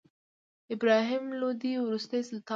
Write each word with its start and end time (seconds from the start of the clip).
ابراهیم 0.75 1.23
لودي 1.39 1.73
وروستی 1.83 2.19
سلطان 2.29 2.47
و. 2.47 2.49